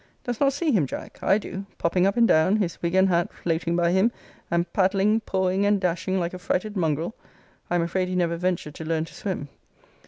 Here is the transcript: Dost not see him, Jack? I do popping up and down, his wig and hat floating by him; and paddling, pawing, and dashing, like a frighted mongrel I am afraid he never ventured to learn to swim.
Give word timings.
Dost 0.23 0.41
not 0.41 0.51
see 0.51 0.71
him, 0.71 0.87
Jack? 0.87 1.19
I 1.21 1.37
do 1.37 1.67
popping 1.77 2.07
up 2.07 2.17
and 2.17 2.27
down, 2.27 2.55
his 2.55 2.81
wig 2.81 2.95
and 2.95 3.07
hat 3.07 3.31
floating 3.31 3.75
by 3.75 3.91
him; 3.91 4.11
and 4.49 4.65
paddling, 4.73 5.19
pawing, 5.19 5.63
and 5.63 5.79
dashing, 5.79 6.19
like 6.19 6.33
a 6.33 6.39
frighted 6.39 6.75
mongrel 6.75 7.13
I 7.69 7.75
am 7.75 7.83
afraid 7.83 8.07
he 8.07 8.15
never 8.15 8.35
ventured 8.35 8.73
to 8.73 8.83
learn 8.83 9.05
to 9.05 9.13
swim. 9.13 9.49